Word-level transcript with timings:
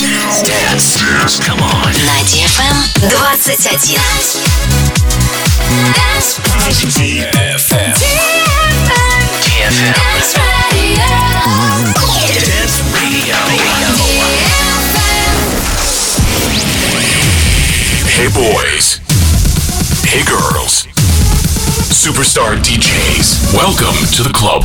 На 0.00 0.32
DFM 0.32 1.28
21. 1.28 1.92
DFM. 2.24 2.76
DFM. 6.88 7.92
Dance 8.94 10.38
Radio. 10.72 11.04
Dance 12.32 12.80
Radio. 12.94 13.36
Hey 18.08 18.28
boys. 18.32 19.00
Hey 20.06 20.24
girls. 20.24 20.86
Superstar 21.92 22.56
DJs. 22.56 23.52
Welcome 23.54 23.96
to 24.16 24.22
the 24.22 24.32
club. 24.32 24.64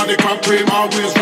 Of 0.00 0.06
the 0.06 0.16
crop, 0.16 0.42
cream 0.42 0.66
always 0.70 1.12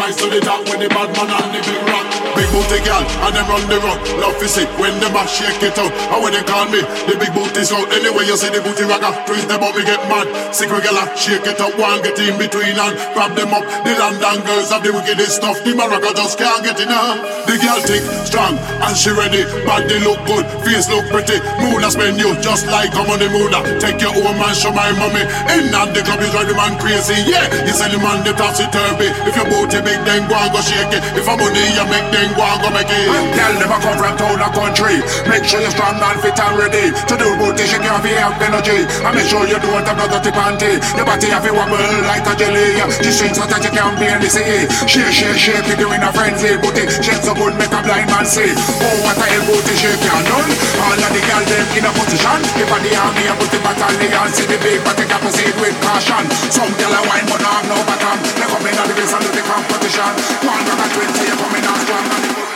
booty 2.69 2.85
girl 2.85 3.01
and 3.01 3.33
them 3.33 3.49
run 3.49 3.65
the 3.65 3.81
rock. 3.81 4.01
Love 4.21 4.37
to 4.37 4.47
see 4.49 4.69
when 4.77 4.93
them 5.01 5.17
a 5.17 5.25
shake 5.25 5.65
it 5.65 5.79
out. 5.81 5.89
And 6.13 6.21
when 6.21 6.33
they 6.37 6.45
call 6.45 6.69
me, 6.69 6.85
the 7.09 7.17
big 7.17 7.33
booty 7.33 7.65
out. 7.73 7.89
Anyway 7.89 8.29
you 8.29 8.37
see 8.37 8.53
the 8.53 8.61
booty 8.61 8.85
rocker, 8.85 9.09
twist 9.25 9.49
them 9.49 9.65
up, 9.65 9.73
me 9.73 9.83
get 9.89 10.05
mad. 10.13 10.29
Secret 10.53 10.85
girl 10.85 11.01
shake 11.17 11.49
it 11.49 11.61
up, 11.61 11.73
one 11.81 12.05
get 12.05 12.21
in 12.21 12.37
between 12.37 12.77
and 12.77 12.95
grab 13.17 13.33
them 13.33 13.57
up. 13.57 13.65
The 13.89 13.97
London 13.97 14.45
girls 14.45 14.69
have 14.69 14.85
the 14.85 14.93
wickedest 14.93 15.41
stuff. 15.41 15.57
The 15.65 15.73
Morocco 15.73 16.13
just 16.13 16.37
can't 16.37 16.61
get 16.61 16.77
enough. 16.77 17.25
The 17.49 17.57
girl 17.57 17.81
thick, 17.81 18.05
strong 18.29 18.61
and 18.61 18.93
she 18.97 19.17
ready. 19.17 19.49
Body 19.65 19.97
look 20.05 20.21
good, 20.29 20.45
face 20.61 20.93
look 20.93 21.09
pretty. 21.09 21.41
Moon 21.65 21.81
a 21.81 21.89
spend 21.89 22.21
you 22.21 22.37
just 22.45 22.69
like 22.69 22.93
I'm 22.93 23.09
on 23.09 23.17
the 23.17 23.33
moon. 23.33 23.49
Take 23.81 24.05
your 24.05 24.13
own 24.13 24.37
man, 24.37 24.53
show 24.53 24.77
my 24.77 24.93
mommy. 24.93 25.25
In 25.57 25.73
and 25.73 25.91
the 25.97 26.05
club 26.05 26.21
is 26.21 26.37
drive 26.37 26.45
the 26.45 26.55
man 26.55 26.77
crazy. 26.77 27.17
Yeah, 27.25 27.49
you 27.65 27.73
sell 27.73 27.89
the 27.89 27.97
man 27.97 28.21
the 28.29 28.37
topsy 28.37 28.69
turvy. 28.69 29.09
If 29.25 29.33
your 29.41 29.49
booty 29.49 29.81
big, 29.81 30.05
then 30.05 30.29
go 30.29 30.37
and 30.37 30.53
go 30.53 30.61
shake 30.61 30.93
it. 30.93 31.01
If 31.17 31.25
I'm 31.25 31.39
money 31.39 31.65
you 31.73 31.87
make, 31.89 32.09
then 32.13 32.29
go 32.37 32.45
and 32.45 32.58
go 32.63 32.71
make 32.71 32.91
it. 32.91 33.07
Tell 33.35 33.55
them 33.59 33.71
I 33.71 33.79
come 33.83 33.99
from 33.99 34.15
town 34.17 34.39
and 34.39 34.55
country. 34.55 34.97
Make 35.29 35.45
sure 35.45 35.61
you're 35.61 35.75
strong 35.75 35.99
and 35.99 36.19
fit 36.23 36.39
and 36.39 36.55
ready. 36.59 36.91
To 36.95 37.15
do 37.19 37.29
booty, 37.39 37.65
shake 37.67 37.85
your 37.85 37.99
feet 38.01 38.19
have 38.19 38.39
energy. 38.39 38.87
And 39.05 39.13
make 39.15 39.29
sure 39.29 39.45
you 39.47 39.59
don't 39.59 39.87
have 39.87 39.99
no 39.99 40.07
dirty 40.07 40.33
panty. 40.33 40.79
Your 40.95 41.07
body 41.07 41.29
have 41.35 41.47
a 41.47 41.53
wobble 41.53 41.93
like 42.07 42.27
a 42.27 42.35
jelly. 42.39 42.79
The 42.79 43.11
strings 43.11 43.39
so 43.39 43.45
that 43.47 43.63
you 43.63 43.73
can't 43.73 43.95
barely 43.99 44.31
see. 44.31 44.67
Shake, 44.87 45.13
shake, 45.15 45.39
shake 45.39 45.69
it, 45.69 45.79
you 45.79 45.89
in 45.91 46.03
a 46.03 46.11
frenzy. 46.15 46.59
Booty, 46.59 46.87
shake 47.03 47.23
so 47.23 47.35
good, 47.35 47.55
make 47.59 47.73
a 47.73 47.81
blind 47.83 48.09
man 48.11 48.27
see. 48.27 48.51
Oh, 48.51 48.97
what 49.07 49.19
a 49.19 49.27
hell 49.27 49.45
booty 49.47 49.75
shake 49.79 50.03
you 50.03 50.19
done. 50.27 50.51
All 50.83 50.99
of 50.99 51.11
the 51.11 51.21
girls 51.23 51.49
them 51.49 51.67
in 51.77 51.85
a 51.87 51.91
position. 51.97 52.41
If 52.61 52.71
I 52.71 52.79
the 52.83 52.93
army, 52.95 53.25
I 53.29 53.35
put 53.39 53.51
the 53.51 53.59
battalion. 53.63 54.29
See 54.35 54.47
the 54.47 54.59
big, 54.61 54.81
they 54.85 55.07
got 55.09 55.21
proceed 55.23 55.55
with 55.61 55.77
caution. 55.83 56.25
Some 56.53 56.73
girl 56.77 56.95
a 56.95 57.01
wine, 57.09 57.27
but 57.29 57.41
no 57.41 57.49
have 57.49 57.67
no 57.69 57.77
bottom. 57.89 58.19
They 58.37 58.47
come 58.47 58.67
in 58.67 58.77
on 58.79 58.87
the 58.89 58.95
race 58.95 59.15
and 59.15 59.23
do 59.25 59.31
the 59.33 59.43
competition. 59.47 60.13
One 60.45 60.67
and 60.67 60.93
twenty, 60.93 61.25
you 61.25 61.37
coming 61.37 61.65
on 61.65 61.79
strong. 61.83 62.48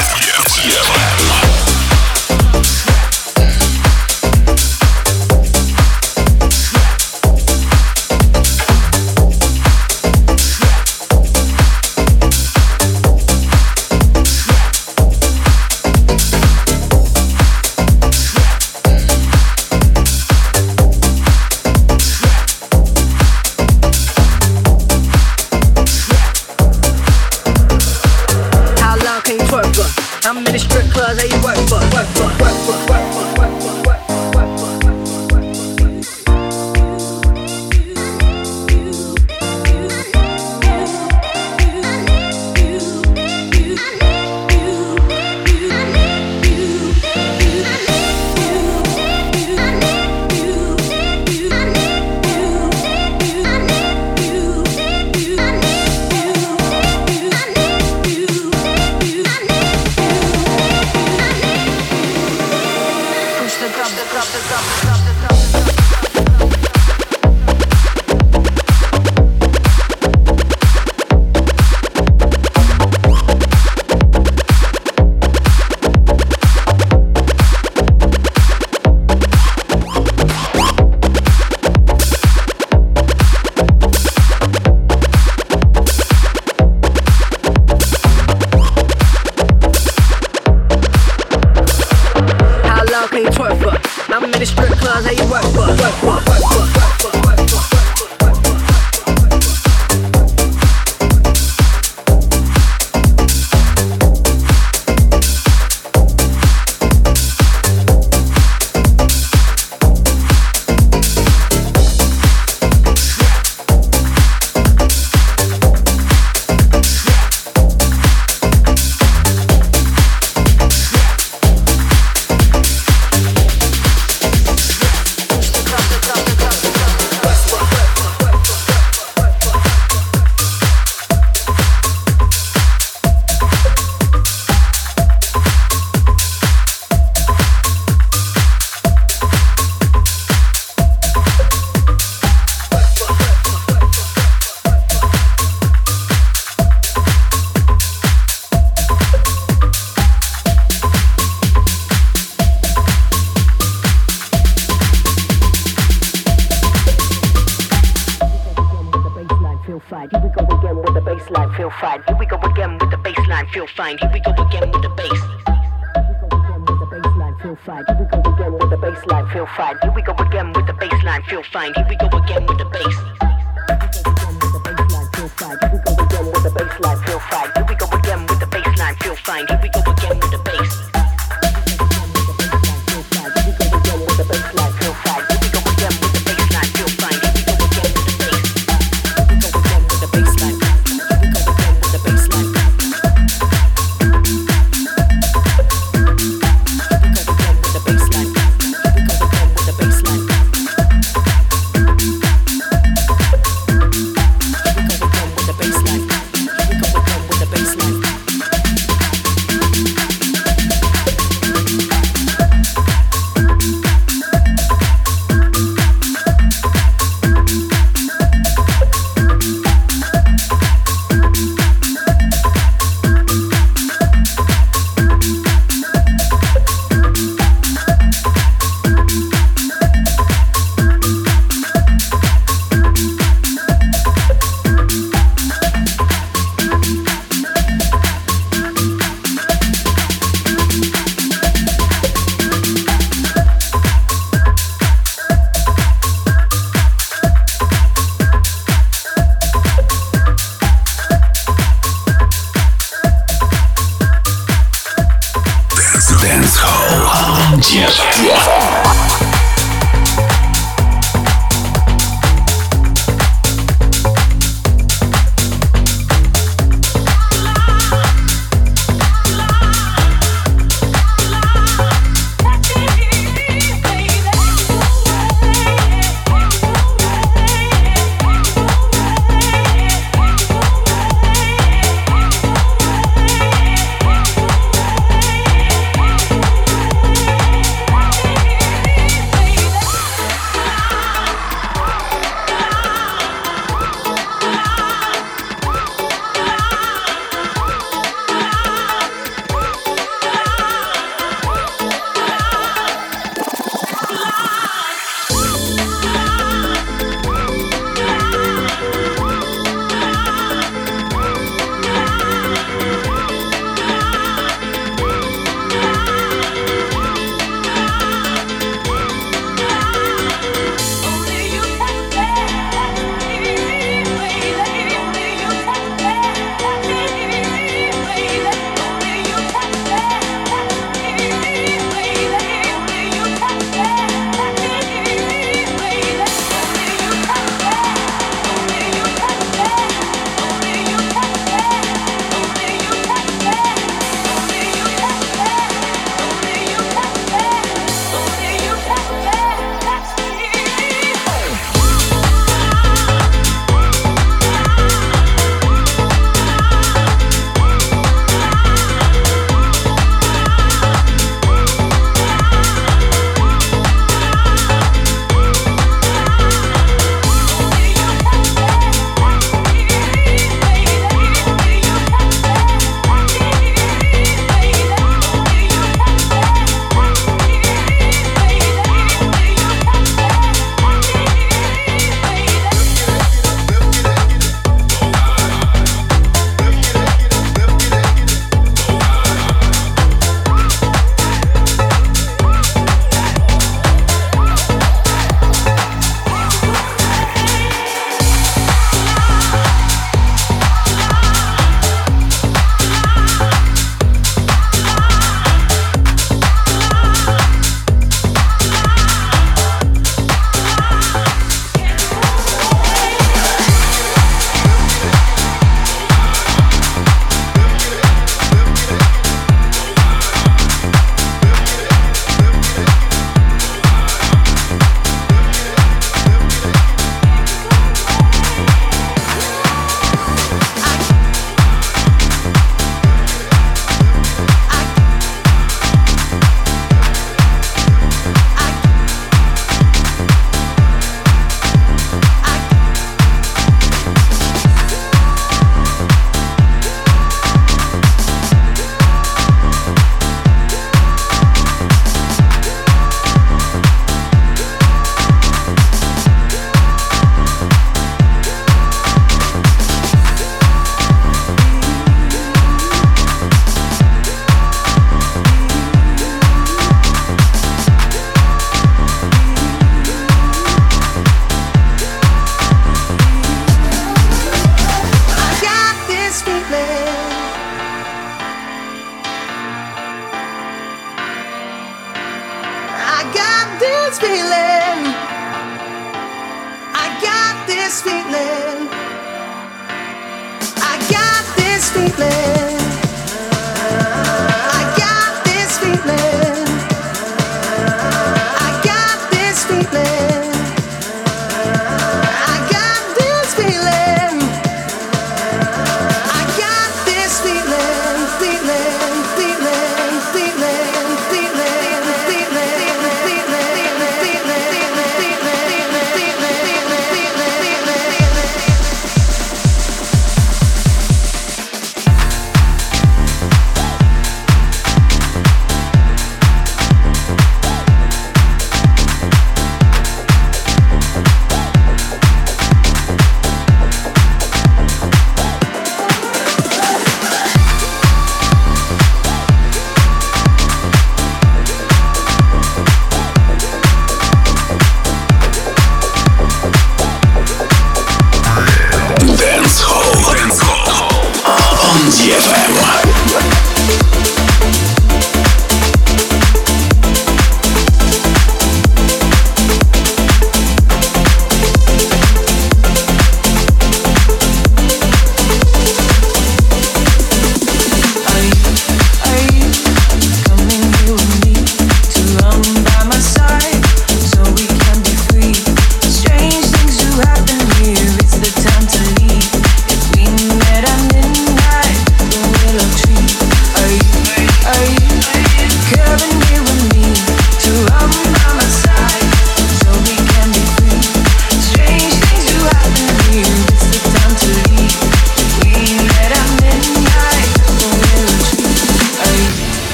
Yeah. 0.00 0.40
Yes. 0.64 0.99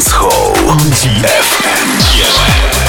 Dance 0.00 0.12
Hall 0.12 0.54
FM. 1.20 2.79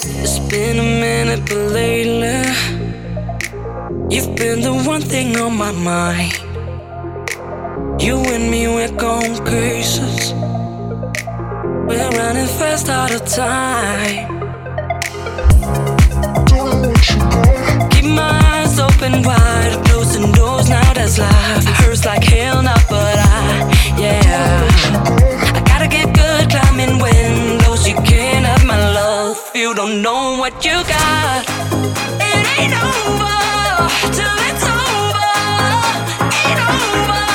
It's 0.00 0.38
been 0.38 0.78
a 0.78 0.82
minute, 0.82 1.40
but 1.40 1.56
lately 1.72 2.38
You've 4.08 4.36
been 4.36 4.60
the 4.60 4.72
one 4.86 5.00
thing 5.00 5.36
on 5.36 5.56
my 5.56 5.72
mind. 5.72 6.38
You 8.00 8.16
and 8.18 8.48
me, 8.48 8.68
we're 8.68 8.96
going 8.96 9.44
cases 9.44 10.32
We're 11.88 12.10
running 12.10 12.46
fast 12.46 12.88
out 12.88 13.12
of 13.12 13.26
time. 13.26 14.38
Keep 17.90 18.04
my 18.04 18.40
eyes 18.54 18.78
open 18.78 19.22
wide 19.24 19.82
Closing 19.86 20.30
doors, 20.30 20.68
now 20.70 20.92
that's 20.92 21.18
life. 21.18 21.64
Hurts 21.64 22.04
like 22.04 22.22
hell 22.22 22.62
now, 22.62 22.78
but 22.88 23.16
I, 23.18 23.96
yeah. 23.98 24.68
I 25.56 25.62
gotta 25.66 25.88
get 25.88 26.14
good 26.14 26.50
climbing 26.50 27.00
You 29.68 29.74
don't 29.74 30.00
know 30.00 30.38
what 30.38 30.64
you 30.64 30.72
got. 30.72 31.44
It 32.30 32.44
ain't 32.56 32.72
over 32.72 33.36
Till 34.16 34.38
it's 34.48 34.64
over. 34.64 35.28
Ain't 36.48 36.60
over 36.72 37.28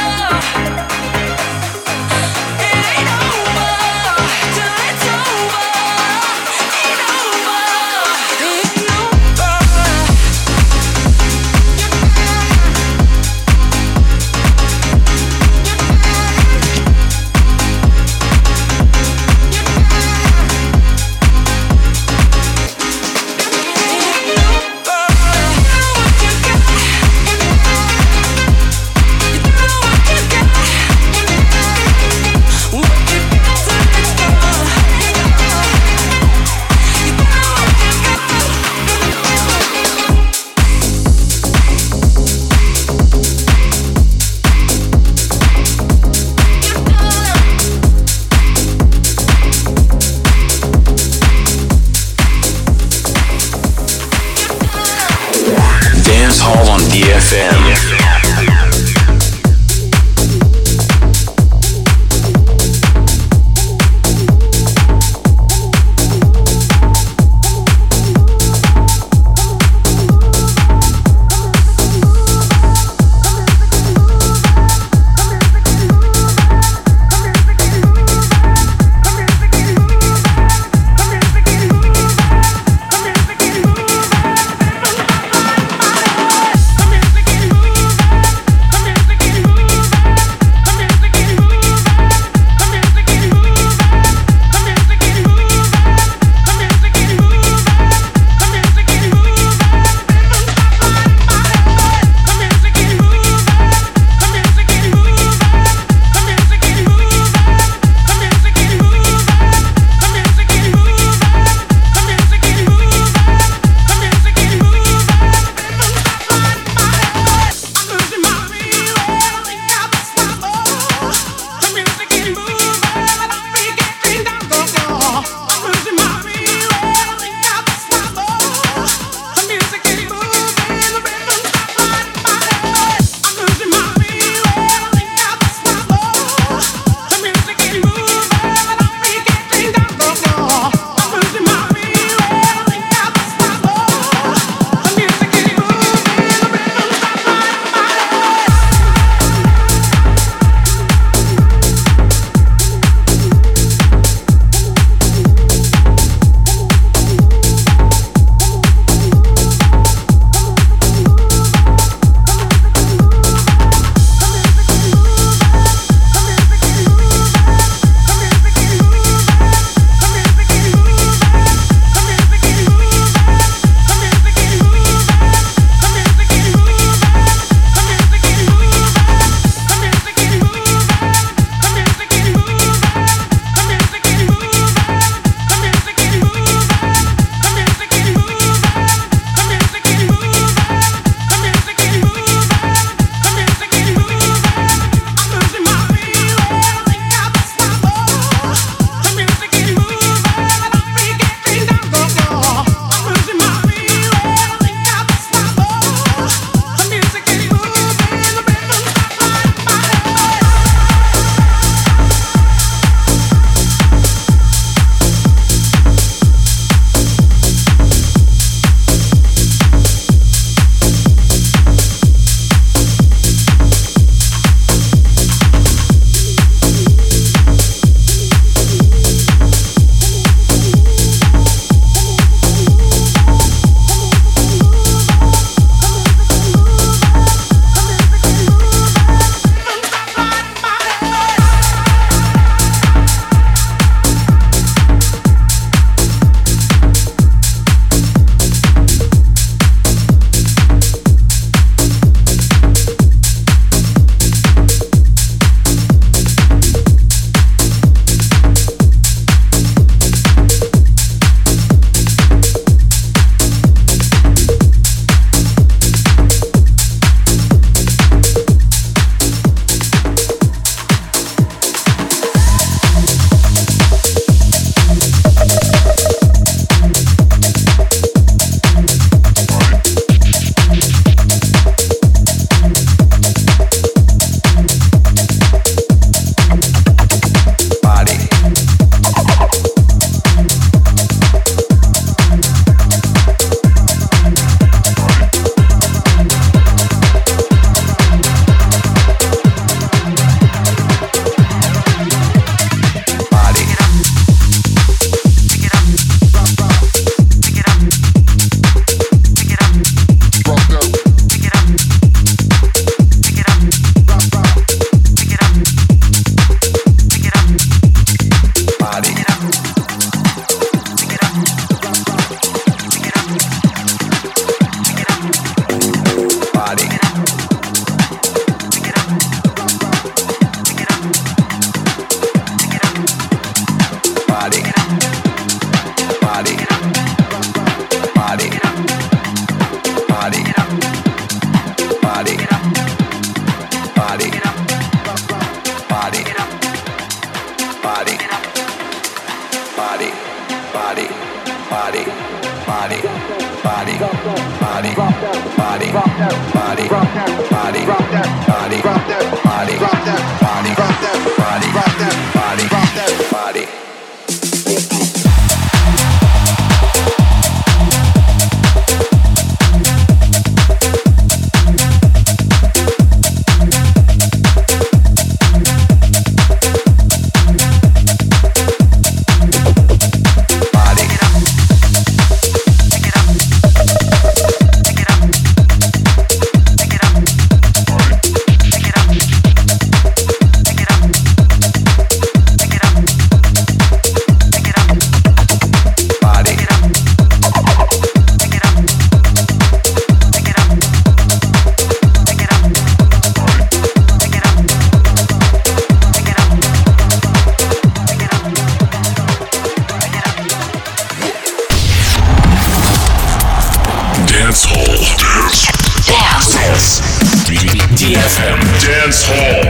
FM 418.34 418.62
Dance 418.82 419.24
Hall. 419.28 419.62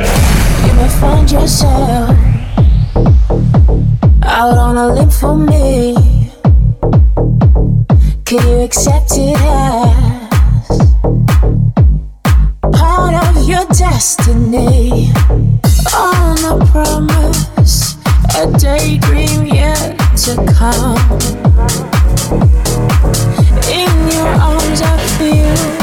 You 0.66 0.74
may 0.80 0.90
find 1.02 1.30
yourself 1.30 2.16
out 4.24 4.58
on 4.58 4.78
a 4.78 4.88
limb 4.94 5.10
for 5.10 5.36
me. 5.36 5.96
Can 8.24 8.48
you 8.48 8.62
accept 8.62 9.12
it 9.18 9.36
as 9.38 10.80
part 12.72 13.16
of 13.28 13.50
your 13.50 13.66
destiny? 13.66 15.12
On 15.94 16.38
a 16.54 16.66
promise, 16.72 17.98
a 18.38 18.50
daydream 18.58 19.46
yet 19.46 19.98
to 20.24 20.36
come. 20.56 20.98
In 23.68 23.92
your 24.08 24.28
arms, 24.40 24.82
I 24.82 24.98
feel 25.18 25.83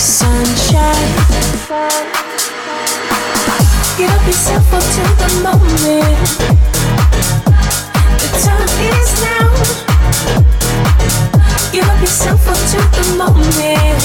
sunshine. 0.00 1.12
Give 3.98 4.10
up 4.10 4.26
yourself 4.26 4.72
up 4.72 4.82
to 4.96 5.02
the 5.20 5.28
moment. 5.44 6.28
The 8.20 8.28
time 8.40 8.72
is 8.88 9.10
now. 9.20 9.48
Give 11.70 11.86
up 11.86 12.00
yourself 12.00 12.48
the 12.96 13.04
moment. 13.18 14.00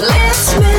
Let's 0.00 0.58
make 0.58 0.69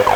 Give 0.00 0.08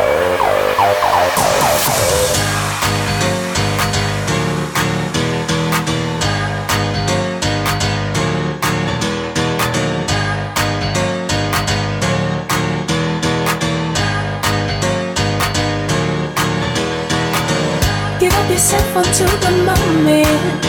up 18.33 18.49
yourself 18.49 18.95
onto 18.97 19.25
the 19.37 19.51
moment. 19.65 20.63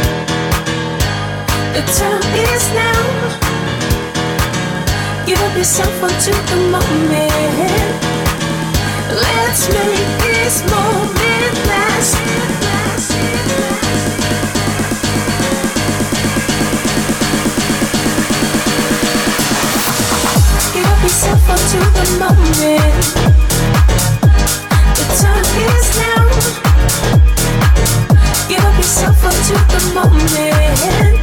The 1.73 1.81
time 1.97 2.35
is 2.37 2.69
now. 2.75 3.01
Give 5.25 5.41
up 5.41 5.57
yourself 5.57 6.03
onto 6.03 6.33
the 6.33 6.57
moment. 6.71 8.26
Let's 9.09 9.68
make 9.68 10.18
this 10.20 10.62
moment 10.62 11.54
last. 11.66 12.16
Give 20.74 21.02
yourself 21.02 21.50
up 21.50 21.61
to 21.70 21.78
the 21.96 22.07
moment. 22.18 23.04
The 24.96 25.04
time 25.20 25.48
is 25.66 25.86
now. 26.02 26.24
Give 28.48 28.76
yourself 28.76 29.24
up 29.24 29.36
to 29.48 29.57
the 29.72 29.82
moment. 29.94 31.22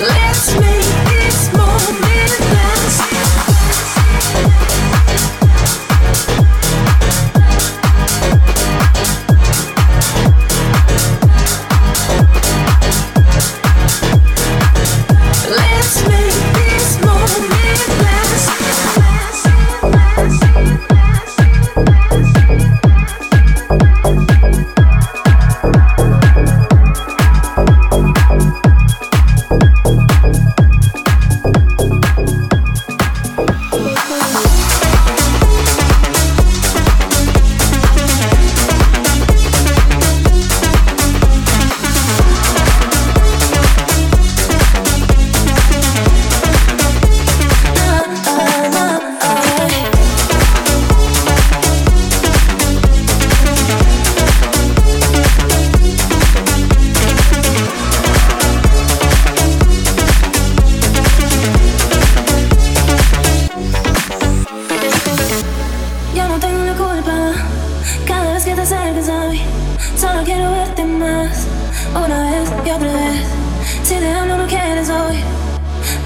Let's 0.00 0.46
make 0.54 0.94
this 1.10 1.52
moment 1.52 2.40
last. 2.54 3.39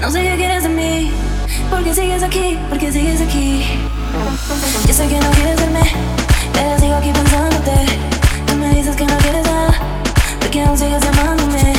No 0.05 0.11
sé 0.11 0.21
qué 0.21 0.35
quieres 0.35 0.61
de 0.61 0.69
mí. 0.69 1.11
¿Por 1.67 1.83
qué 1.83 1.91
sigues 1.91 2.21
aquí? 2.21 2.59
¿Por 2.69 2.77
qué 2.77 2.91
sigues 2.91 3.21
aquí? 3.21 3.65
Yo 4.85 4.93
sé 4.93 5.07
que 5.07 5.19
no 5.19 5.31
quieres 5.31 5.59
verme, 5.59 5.81
pero 6.53 6.79
sigo 6.79 6.93
aquí 6.93 7.11
pensándote. 7.11 7.71
Tú 8.45 8.53
me 8.53 8.69
dices 8.75 8.95
que 8.95 9.03
no 9.03 9.17
quieres 9.17 9.43
nada, 9.47 9.73
porque 10.39 10.61
aún 10.61 10.77
sigues 10.77 11.01
llamándome. 11.01 11.73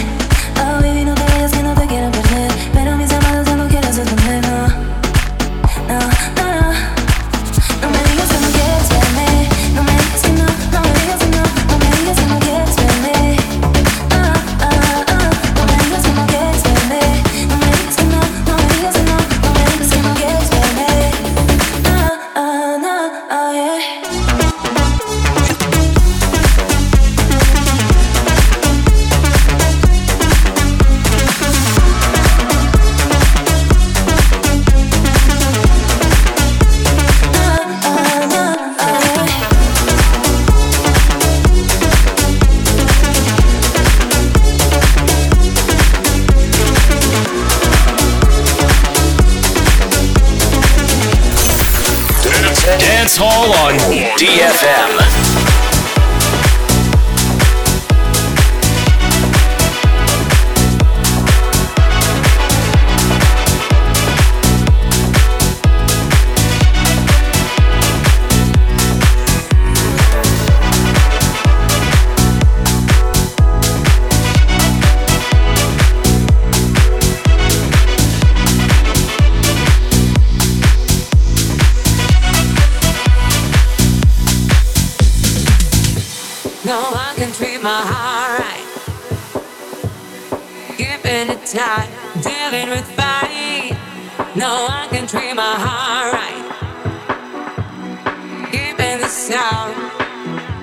sound. 99.16 99.74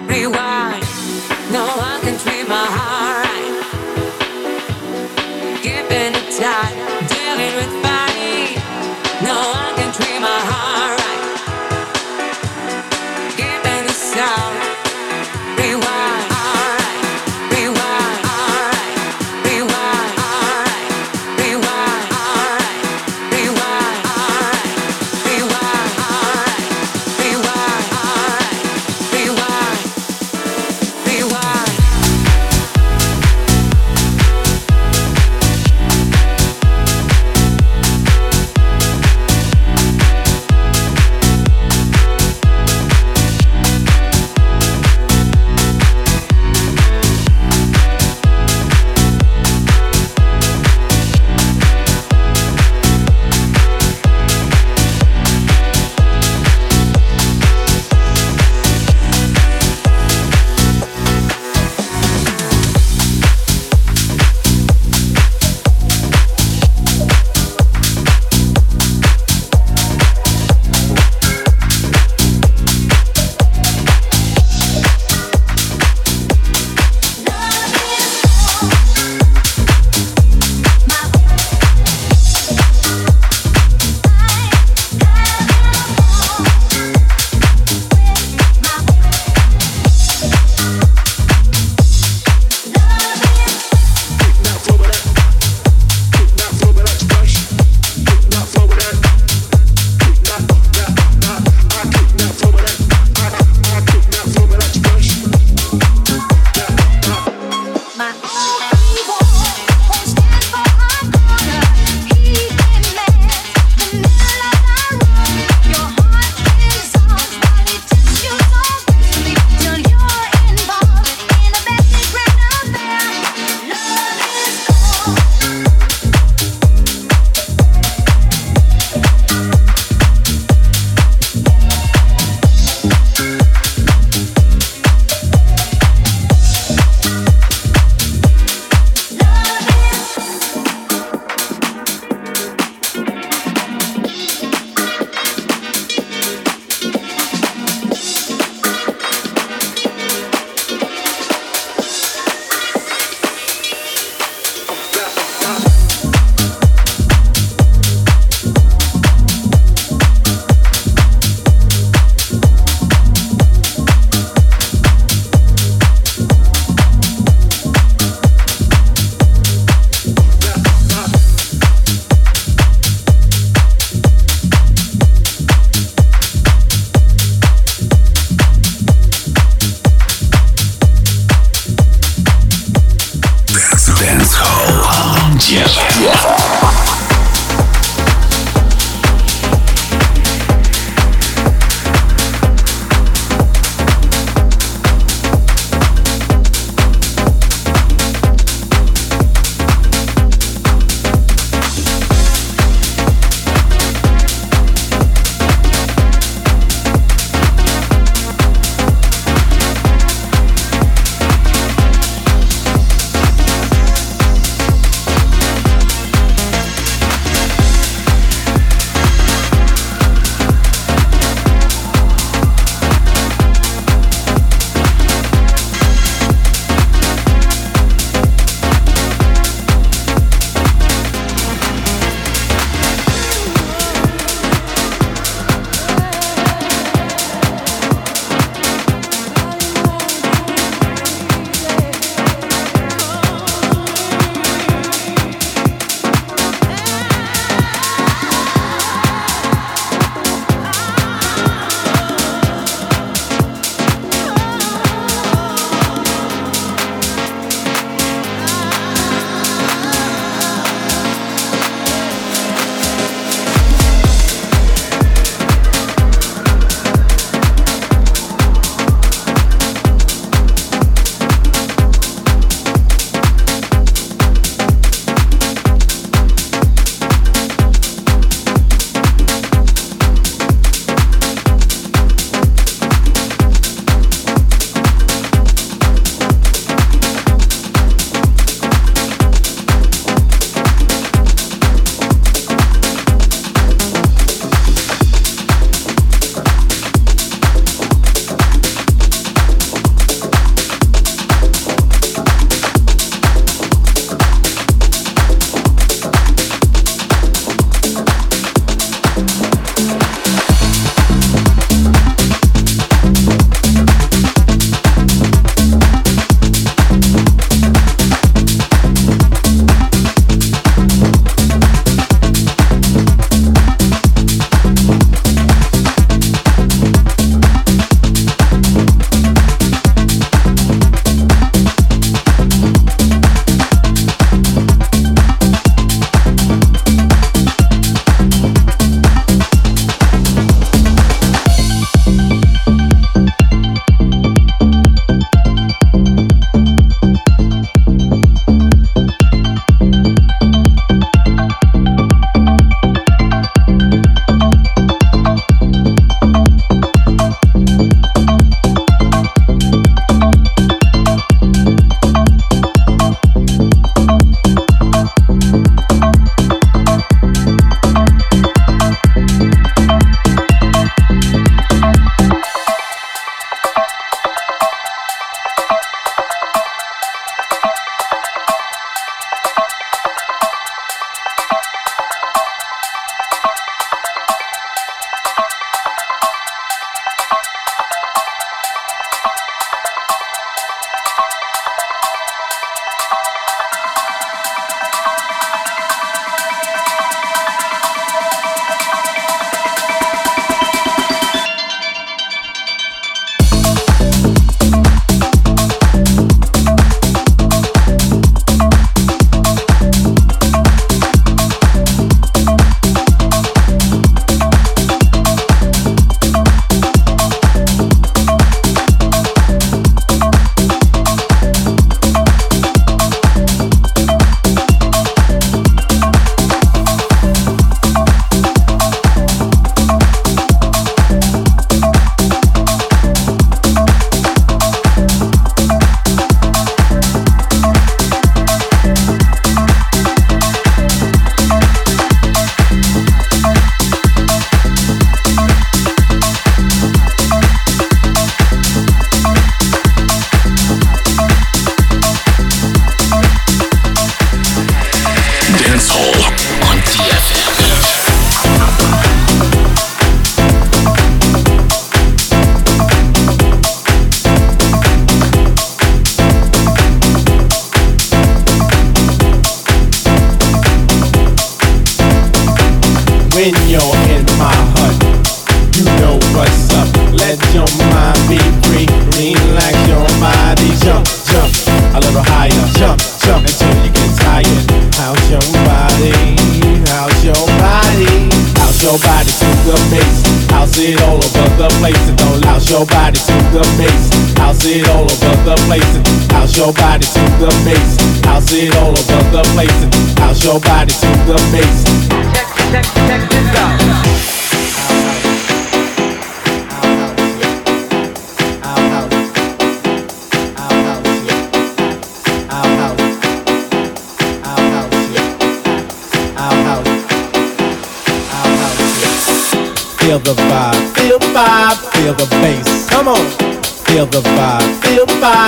Rewind. 0.08 0.86
No 1.52 1.66
one 1.76 2.00
can 2.02 2.18
treat 2.20 2.48
my 2.48 2.68
heart. 2.78 3.28
Giving 5.64 6.14
it 6.14 6.40
time, 6.40 7.08
dealing 7.08 7.56
with. 7.56 7.93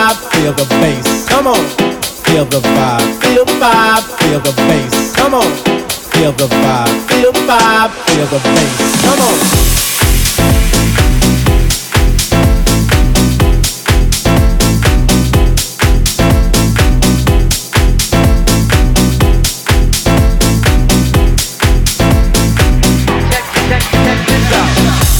Vibe, 0.05 0.17
feel 0.31 0.53
the 0.53 0.65
bass. 0.81 1.27
Come 1.27 1.47
on. 1.47 1.65
Feel 2.25 2.45
the 2.45 2.59
vibe, 2.59 3.21
feel 3.21 3.45
the 3.45 3.51
vibe, 3.53 4.03
feel 4.19 4.39
the 4.39 4.53
bass. 4.67 5.15
Come 5.15 5.33
on. 5.33 5.51
Feel 6.13 6.31
the 6.31 6.47
vibe, 6.47 7.07
feel 7.09 7.31
the 7.31 7.39
vibe, 7.39 7.91
feel 8.07 8.25
the 8.27 8.39
bass. 8.39 9.01
Come 9.01 9.19
on. 9.19 9.65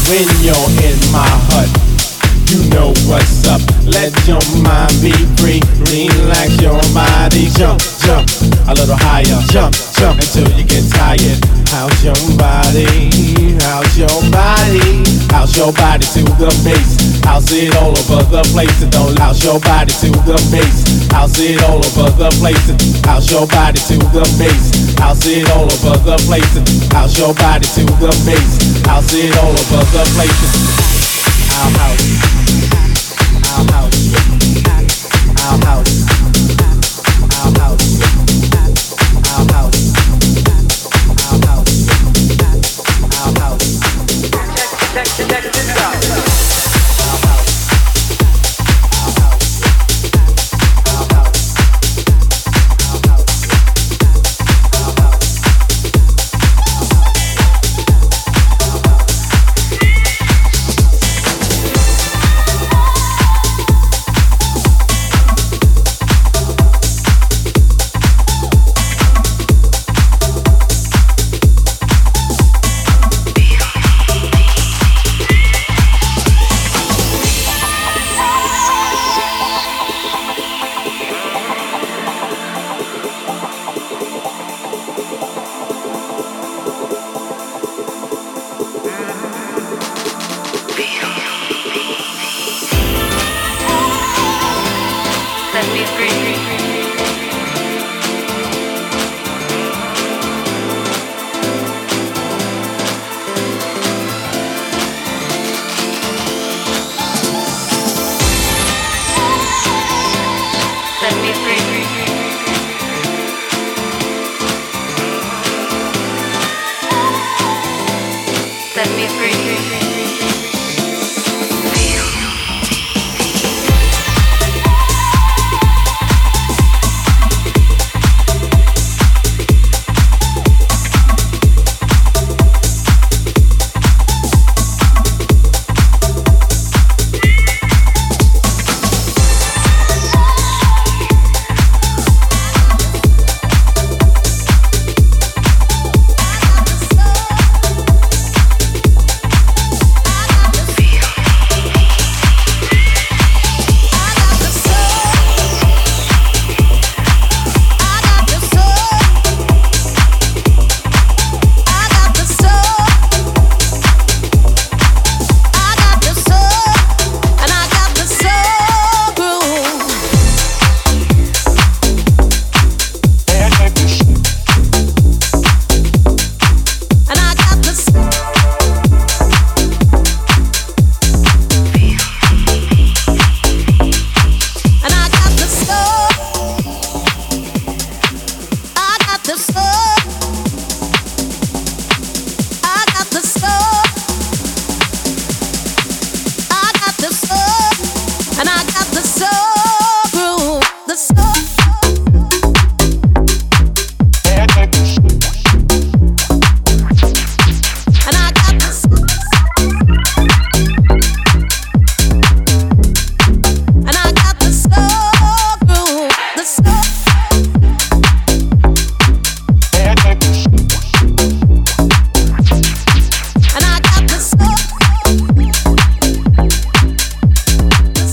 when 0.07 0.27
you're 0.43 0.69
in 0.86 1.11
my 1.11 1.27
hut. 1.49 1.74
Up. 3.55 3.63
Let 3.87 4.11
your 4.27 4.43
mind 4.59 4.91
be 4.99 5.15
free. 5.39 5.63
Relax 5.87 6.59
your 6.59 6.75
body. 6.91 7.47
Jump, 7.55 7.79
jump 8.03 8.27
a 8.67 8.75
little 8.75 8.99
higher. 8.99 9.39
Jump, 9.47 9.71
jump 9.95 10.19
until 10.19 10.43
you 10.59 10.67
get 10.67 10.83
tired. 10.91 11.39
How's 11.71 11.95
your 12.03 12.19
body? 12.35 12.83
How's 13.63 13.95
your 13.95 14.11
body? 14.27 15.07
How's 15.31 15.55
your 15.55 15.71
body 15.71 16.03
to 16.03 16.23
the 16.35 16.51
bass? 16.67 16.99
How's 17.23 17.47
it 17.55 17.71
all 17.79 17.95
over 17.95 18.27
the 18.27 18.43
place? 18.51 18.75
And 18.83 18.91
don't 18.91 19.15
louse 19.15 19.39
your 19.39 19.59
body 19.63 19.93
to 20.03 20.11
the 20.27 20.35
bass. 20.51 21.07
How's 21.15 21.39
it 21.39 21.63
all 21.63 21.79
over 21.79 22.11
the 22.11 22.35
place? 22.43 22.67
And 22.67 22.81
how's 23.07 23.31
your 23.31 23.47
body 23.47 23.79
to 23.87 23.95
the 24.11 24.27
bass? 24.35 24.99
How's 24.99 25.23
it 25.31 25.47
all 25.55 25.63
over 25.63 25.95
the 26.03 26.19
place? 26.27 26.51
And 26.59 26.67
how's 26.91 27.15
your 27.15 27.31
body 27.33 27.67
to 27.79 27.83
the 28.03 28.11
bass? 28.27 28.83
How's 28.83 29.13
it 29.15 29.31
all 29.39 29.55
over 29.55 29.83
the 29.95 30.03
place? 30.11 30.43
Our 31.55 31.71
house, 31.79 32.34
house, 35.63 36.04